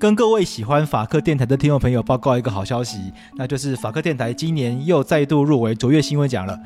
[0.00, 6.58] 跟各位喜欢法客电台的听众朋友报告一个好消息，那就是法客电台今年又再度入围卓越新闻奖了。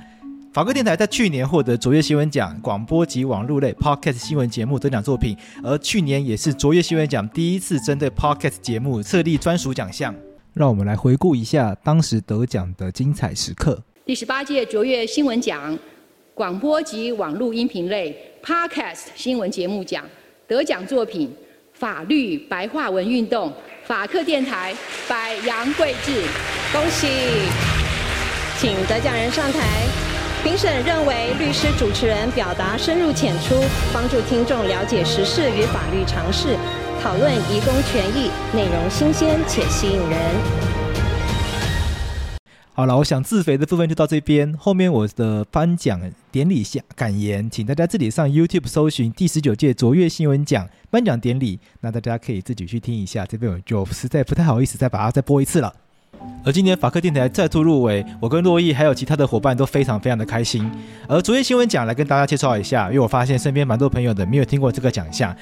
[0.52, 10.14] 法客电台在去年获得卓越新闻奖广播及网络类 Podcast 新闻节目得奖作品，而去年也是卓越新闻奖第一次针对 Podcast 节目设立专属奖项。
[10.52, 13.82] 让我们来回顾一下当时得奖的精彩时刻。
[14.06, 15.76] 第十八届卓越新闻奖
[16.34, 20.04] 广播及网络音频类 Podcast 新闻节目奖
[20.46, 21.34] 得奖作品。
[21.74, 23.52] 法律白话文运动，
[23.84, 24.72] 法客电台
[25.08, 26.22] 百杨贵智，
[26.72, 27.08] 恭喜，
[28.60, 29.58] 请得奖人上台。
[30.44, 33.56] 评审认为，律师主持人表达深入浅出，
[33.92, 36.56] 帮助听众了解时事与法律常识，
[37.02, 40.73] 讨论移工权益，内容新鲜且吸引人。
[42.76, 44.52] 好了，我想自肥的部分就到这边。
[44.58, 46.00] 后面我的颁奖
[46.32, 53.24] 典礼下感言，请大家自己上 YouTube 搜寻第十九届卓越新闻奖颁奖典礼，那大家可以自己去听一下。
[53.24, 55.72] 这边我就实在不太好意思再把它再播一次了。
[56.44, 60.68] 而今年法克电台再度入围，我跟洛伊还有其他的伙伴都非常非常的开心。
[61.06, 65.32] 而卓越新闻奖来跟大家介绍一下，因为我发现身边蛮多朋友的没有听过这个奖项。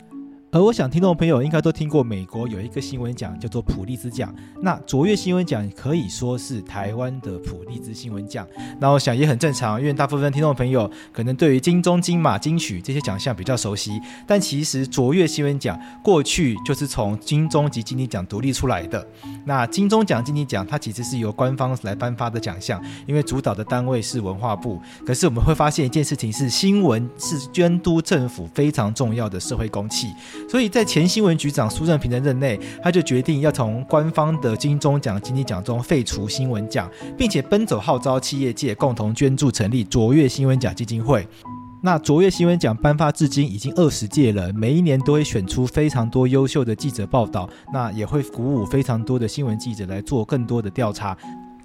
[0.54, 4.34] 而我想，听众朋友应该都听过，美国有一个新闻奖叫做普利兹奖。
[4.60, 8.46] 那卓越新闻奖可以说是台湾的普利兹新闻奖。
[8.78, 13.98] 那我想也很正常，因为大部分听众朋友可能对于金钟、金马、金曲这些奖项比较熟悉。
[14.26, 19.08] 但其实卓越新闻奖过去就是从金钟及金钟奖独立出来的。
[19.46, 24.78] 那金钟奖、金钟奖它其实是由官方来颁发的奖项，因为主导的单位是文化部。
[25.06, 30.08] 可是我们会发现一件事情是，新闻是监督政府非常重要的社会公器。
[30.48, 41.26] 所以在前新闻局长苏正平的任内，他就决定要从官方的金钟奖、金鸡奖中废除新闻奖，并且奔走号召企业界共同捐助成立卓越新闻奖基金会。
[41.84, 51.16] 那卓越新闻奖颁发至今已经二十届了，每一年都会选出非常多优秀的记者报道，那也会鼓舞非常多的新闻记者来做更多的调查。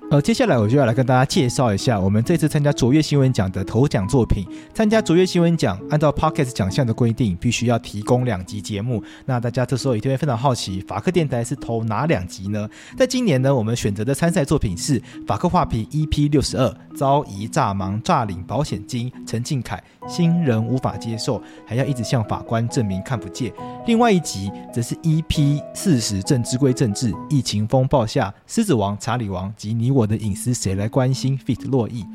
[0.09, 4.47] 呃，接下来我就要来跟大家介绍一下我们这次参加卓越新闻奖的头奖作品。
[4.73, 9.03] 参加卓越新闻奖，按照 Podcast 奖项的规定，必须要提供两集节目。
[9.25, 12.69] 那大家这时候一定会非常好奇，法客电台是投哪两集呢？
[12.97, 23.51] 在今年呢，我们选择的参赛作品是法客画皮 EP 六十二，遭疑诈盲诈领保险金，陈进凯新人无法接受，还要一直向法官证明看不见。
[23.85, 32.05] 另外一集则是 EP 四十，政治归政治，疫情风暴下，狮子王、查理王及你我的隐私谁来关心？Fit 珞亦。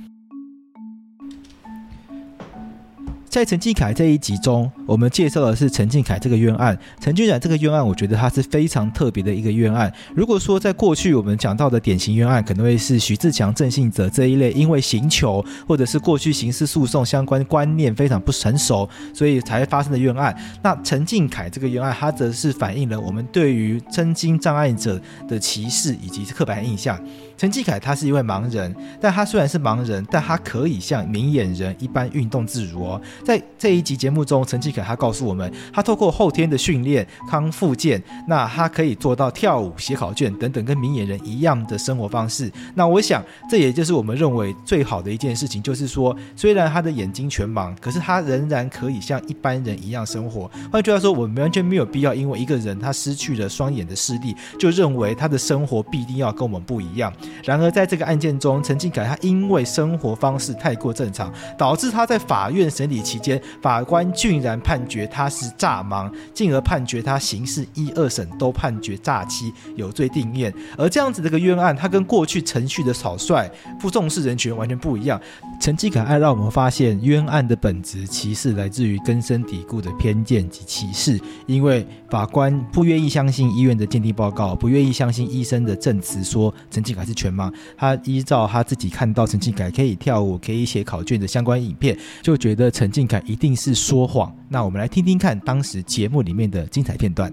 [3.28, 6.78] 在陈敬凯这一集中，我们介绍的是陈敬凯这个冤案。
[7.00, 9.90] 陈进凯这个冤案，我觉得它是非常特别的一个冤案。
[10.14, 20.36] 如果说在过去我们讲到的典型冤案，可能会是徐志强、郑信哲这一类，因为刑求或者是过去刑事诉讼相关观念非常不成熟，所以才发生的冤案。
[20.62, 27.02] 那陈敬凯这个冤案，它则是反映了我们对于身心障碍者的歧视以及刻板印象。
[27.42, 33.02] 陈继凯他是一位盲人，但他虽然是盲人，但他可以像明眼人一般运动自如哦。
[33.24, 42.48] 在这一集节目中，陈继凯他告诉我们，他透过后天的训练、康复健，那他可以做到跳舞、写考卷等等，跟明眼人一样的生活方式。
[42.76, 43.20] 那我想，
[43.50, 50.48] 这也就是我们认为最好的一件事情，就是说，虽然他的眼睛全盲，可是他仍然可以像一般人一样生活。
[50.70, 57.12] 换句话说，我们完全没有必要因为一个人他失去了双眼的视力，就认为他的生活必定要跟我们不一样。
[57.44, 70.52] 然而，在这个案件中，陈进凯他因为生活方式太过正常，导致他在法院审理期间，法官竟然判决他是诈盲，进而判决他刑事一二审都判决诈欺有罪定谳。
[70.76, 73.50] 而这样子的个冤案，他跟过去程序的草率、
[73.80, 75.20] 不重视人权完全不一样。
[75.60, 87.52] 陈进凯案让我们发现，冤案的本质其实来自于根深蒂固的偏见及歧视，因为法官不愿意相信医院的鉴定报告，不愿意相信医生的证词，说陈进凯是全盲。
[87.76, 94.34] 他依照他自己看到陈进凯可以跳舞、可以写考卷的相关影片，就觉得陈进凯一定是说谎。
[94.48, 97.32] 那我们来听听看当时节目里面的精彩片段。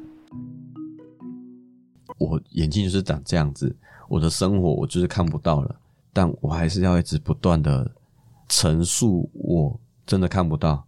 [2.17, 3.75] 我眼睛就是长这样子，
[4.09, 5.75] 我的生活我就是看不到了，
[6.11, 7.89] 但我还是要一直不断的
[8.49, 10.85] 陈述，我真的看不到，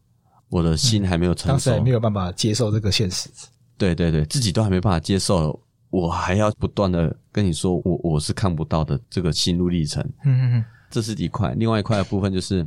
[0.50, 3.30] 我的心还没有成熟，当时还没有办法接受这个现实。
[3.78, 5.58] 对对对，自己都还没办法接受。
[5.92, 10.04] 我还要不断的跟你说，我我是看不到的这个心路历程。
[10.24, 12.66] 嗯嗯嗯，这是一块，另外一块的部分就是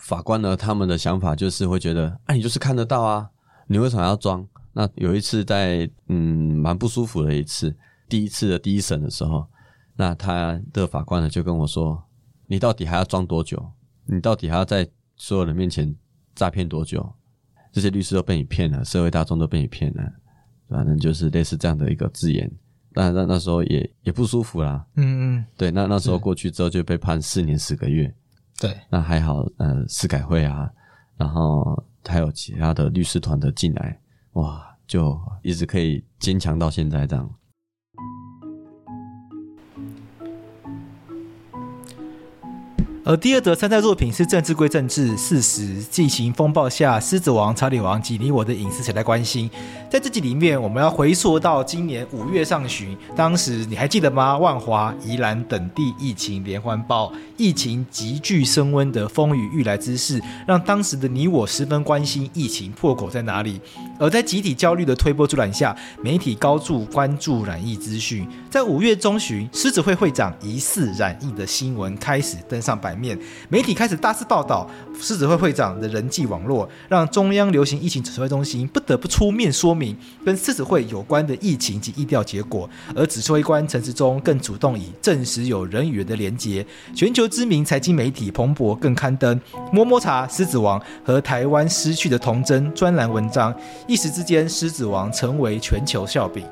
[0.00, 3.28] 法官呢，他们的想法就是会觉得，哎，你就是看得到啊，
[3.66, 4.46] 你为什么要装？
[4.74, 7.74] 那有一次在嗯蛮不舒服的一次，
[8.08, 9.46] 第一次的第一审的时候，
[9.96, 12.00] 那他的法官呢就跟我说，
[12.46, 13.72] 你到底还要装多久？
[14.06, 15.94] 你到底还要在所有人面前
[16.34, 17.14] 诈骗多久？
[17.72, 20.02] 这些律师都被你骗了，社会大众都被你骗了。
[20.68, 22.50] 反正就是类似这样的一个字眼。
[22.94, 28.12] 但那那时候也也不舒服啦，嗯嗯，对，那那时候过去之后就被判四年十个月，
[28.58, 30.68] 对，那还好，呃，司改会啊，
[31.16, 34.00] 然后还有其他的律师团的进来，
[34.32, 37.30] 哇，就一直可以坚强到现在这样。
[43.08, 49.48] 而第二则参赛作品是《政治归政治》，事实、疫情风暴下，狮子王、查理王及你我的隐私谁来关心？
[49.88, 54.36] 在这集里面，我们要回溯到今年五月上旬，当时你还记得吗？
[54.36, 63.58] 万华、宜兰等地疫情连环爆，疫情急剧升温的风雨欲来之势，让当时的你我十分关心疫情破口在哪里。
[63.98, 68.26] 而在集体焦虑的推波助澜下，媒体高度关注染疫资讯。
[68.48, 73.18] 在五月中旬，狮子会会长疑似染疫的新闻开始登上版面，
[73.48, 74.68] 媒体开始大肆报道
[75.00, 82.68] 狮子会会长的人际网络，让中央流行疫情指挥中心不得不出面说明跟狮子会有关的疫情及疫调结果。
[82.94, 89.38] 而指挥官陈时中更主动以证实有人与人的连结，全球知名财经媒体彭博更刊登
[89.72, 93.54] 摸摸茶狮子王和台湾失去的童真专栏文章，
[93.88, 96.44] 一时之间狮子王成为全球笑柄。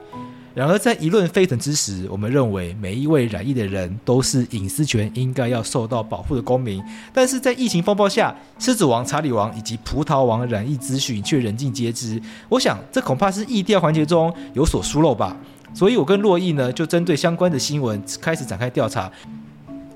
[0.54, 6.82] 然而，在议论沸腾之时，我们认为每一位染疫的人都是隐私权应该要受到保护的公民。
[7.12, 12.18] 但是在疫情风暴下，狮子王、查理王以及葡萄王染疫资讯却人尽皆知。
[12.48, 15.36] 我想，这恐怕是疫调环节中有所疏漏吧。
[15.74, 19.12] 所以，我跟珞亦呢，就针对相关的新闻开始展开调查。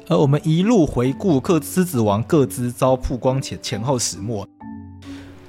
[0.09, 4.47] 而我们一路回顾各狮子王各自遭曝光前前后始末。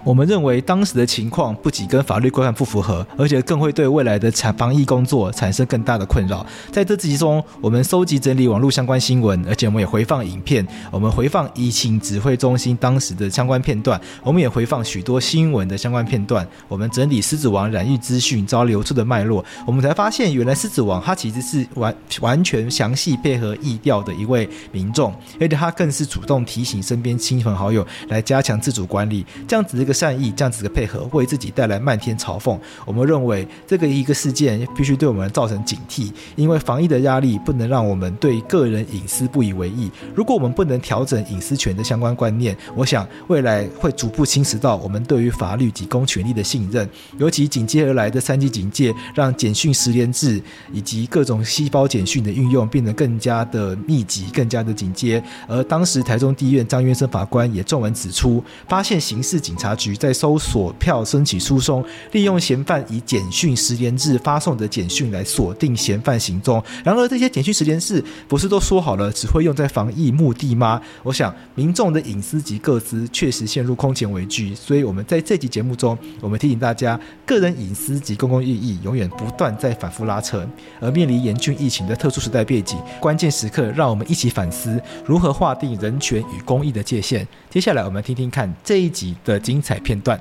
[0.04, 6.46] 我们认为当时的情况不仅跟法律规范不符合，而且更会对未来的产防疫工作产生更大的困扰。
[6.72, 16.48] 在这集中，我们收集整理网络相关新闻，而且我们也回放影片，我们回放疫情指挥中心当时的相关片段，我们也回放许多新闻的相关片段。
[16.68, 29.91] 我们整理狮子王染疫资讯遭流出的脉络，我们才发现，原来狮子王他其实是完完全详细配合疫调的一位民众，而且他更是主动提醒身边亲朋好友来加强自主管理，这样子一个。
[29.94, 32.58] 善意这样子的配合，为自己带来漫天嘲讽。
[32.86, 39.90] 我们认为这个一个事件必须对我们造成警惕，因为防疫的压力不能让我们对个人隐私不以为意。
[40.14, 46.88] 如果我们不能调整隐私权的相关观念，我想未来会逐步侵蚀到我们对于法律及公权力的信任。
[47.18, 50.40] 尤其紧接而来的三级警戒，让简讯十连制
[50.72, 55.24] 以及各种细胞简讯的运用变得更加的密集、更加的紧接。
[55.48, 59.72] 而当时台中地院张渊生法官也撰文指出，发现刑事警察。
[59.82, 66.64] 局在搜索票申请书中，利用嫌犯以简讯实联制发送的简讯来锁定嫌犯行踪。
[66.84, 70.80] 然而，这些简讯时间制不是都说好了只会用在防疫目的吗？
[71.02, 74.54] 我想，民众的隐私及个资确实陷入空前危机。
[74.54, 80.48] 所以，我们在这集节目中，我们提醒大家，个人隐私及公共利益永远不断在反复拉扯。
[80.80, 87.28] 而面临严峻疫情的特殊时代背景，关键时刻，让我们一起反思如何划定人权与公益的界限。
[87.50, 90.20] 接下来，我们听听看这一集的精彩片段。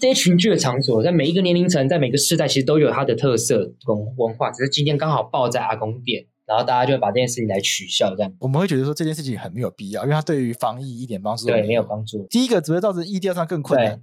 [0.00, 4.50] 这些群聚的场所，在每一个年龄层，在每个世代，其实都有它的特色跟文化。
[4.50, 11.62] 只是今天刚好爆在阿公店，然后大家就会把这件事情来取笑，这样我们会觉得说这件事情很没有必要，因为它对于防疫一点帮助都没有。
[11.64, 12.26] 对，没有帮助。
[12.30, 14.00] 第一个只会造成疫调上更困难。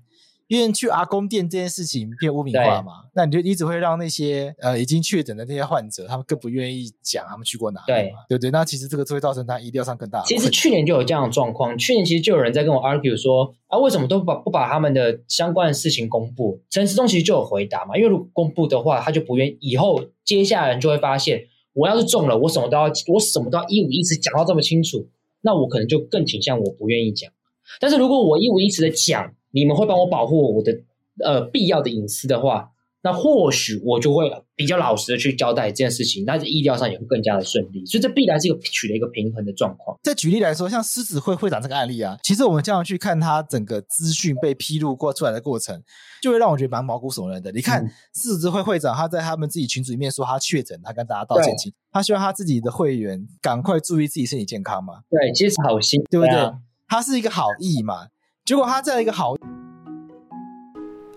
[0.47, 8.51] 因为去阿公店这件事情变污名化嘛，那你就一直会让那些呃已经确诊的那些患者，他们更不愿意讲他们去过哪里嘛，对对对。
[8.51, 10.25] 那其实这个就会造成他疫调上更大的。
[10.25, 16.59] 其实去年就有这样的状况，去年其实就有人在跟我 argue 说啊，为什么都不把不把他们的相关的事情公布？
[16.69, 21.41] 陈时中其实就有回答嘛，因为如果公布的话，他就不愿意，以后接下来人就会发现，
[21.73, 25.07] 我要是中了，我什么都要我什么都要一五一十讲到这么清楚，
[25.41, 27.31] 那我可能就更倾向我不愿意讲。
[27.79, 30.83] 但是如果我一五一十的讲，你们会帮我保护我的。
[31.23, 32.71] 呃，必要的隐私的话，
[33.01, 37.85] 那或许我就会比较老实的去交代这件事情，那在意料上也会更加的顺利。
[37.85, 39.97] 所以这必然是一个取得一个平衡的状况。
[40.03, 45.81] 再举例来说，像狮子会会长这个案例啊，其实我们这样去看他整个资讯被披露过出来的过程，
[46.21, 47.49] 就会让我觉得蛮毛骨悚然的。
[47.53, 51.55] 你看，狮子会会长他在他们自己群组里面说他确诊，他跟大家道歉，
[51.93, 54.95] 他希望他自己的会员赶快注意自己身体健康嘛。
[55.09, 56.33] 对，其实是好心，对不对？
[56.33, 56.59] 对啊，
[56.89, 58.07] 他是一个好意嘛，
[58.45, 59.35] 结果他在一个好。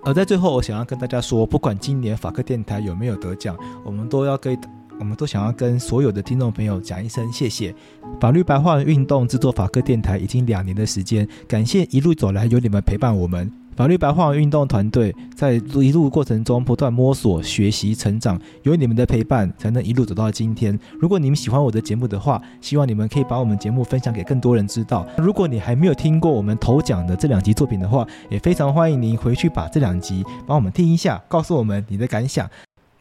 [0.02, 3.54] 而在最后，我想要跟大家说，不管今年法克电台有没有得奖，
[3.84, 4.58] 我们都要跟，
[4.98, 7.74] 我们都想要跟所有的听众朋友讲一声谢谢。
[8.18, 13.52] 法律白话运动制作法克电台已经两年的时间，感谢一路走来有你们陪伴我们。
[13.78, 20.76] 法律白话运动团队在一路过程中不断摸索、学习、成长，有你们的陪伴，才能一路走到今天。
[20.98, 25.06] 如果你们喜欢我的节目的话，希望你们可以把我们节目分享给更多人知道。
[25.16, 32.50] 如果你还没有听过我们头奖的这两集作品的话，也非常欢迎您回去把这两集帮我们听一下，告诉我们你的感想。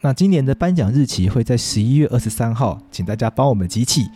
[0.00, 4.06] 那今年的颁奖日期会在十一月二十三号，请大家帮我们集气。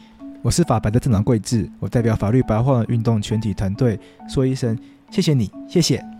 [0.42, 4.78] 我是法白的郑长贵智，我代表法律白话运动全体团队说一声
[5.10, 6.11] 谢谢你，谢谢。